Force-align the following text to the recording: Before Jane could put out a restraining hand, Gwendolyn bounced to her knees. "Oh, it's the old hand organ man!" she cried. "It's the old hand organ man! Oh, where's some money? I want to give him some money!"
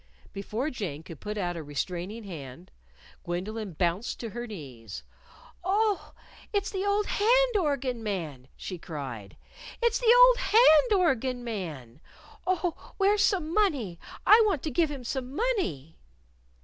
Before 0.33 0.71
Jane 0.71 1.03
could 1.03 1.19
put 1.19 1.37
out 1.37 1.55
a 1.55 1.61
restraining 1.61 2.23
hand, 2.23 2.71
Gwendolyn 3.23 3.73
bounced 3.73 4.19
to 4.21 4.31
her 4.31 4.47
knees. 4.47 5.03
"Oh, 5.63 6.15
it's 6.51 6.71
the 6.71 6.83
old 6.83 7.05
hand 7.05 7.55
organ 7.59 8.01
man!" 8.01 8.47
she 8.57 8.79
cried. 8.79 9.37
"It's 9.79 9.99
the 9.99 10.11
old 10.25 10.37
hand 10.39 10.93
organ 10.99 11.43
man! 11.43 12.01
Oh, 12.47 12.93
where's 12.97 13.23
some 13.23 13.53
money? 13.53 13.99
I 14.25 14.41
want 14.47 14.63
to 14.63 14.71
give 14.71 14.89
him 14.89 15.03
some 15.03 15.35
money!" 15.35 15.99